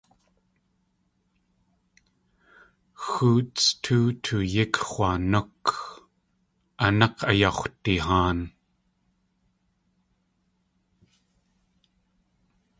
Xóots 3.05 3.63
tóo 3.83 4.05
tuyík-x̲waanúk; 4.23 5.65
a 6.85 6.87
nák̲ 6.99 7.19
ayax̲wdihaan. 7.29 8.39